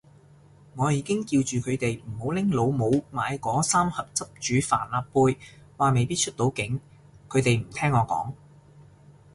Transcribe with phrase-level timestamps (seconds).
[0.75, 4.25] 我已經叫住佢哋唔好拎老母買嗰三盒汁
[4.59, 5.37] 煮帆立貝，
[5.77, 6.79] 話未必出到境，
[7.29, 8.33] 佢哋唔聽我講